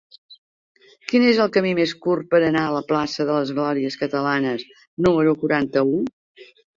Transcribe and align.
Quin 1.09 1.25
és 1.31 1.41
el 1.43 1.49
camí 1.57 1.73
més 1.79 1.91
curt 2.05 2.25
per 2.31 2.39
anar 2.47 2.63
a 2.69 2.71
la 2.75 2.81
plaça 2.91 3.25
de 3.27 3.35
les 3.35 3.51
Glòries 3.57 3.99
Catalanes 4.05 4.65
número 5.09 5.35
quaranta-u? 5.45 6.01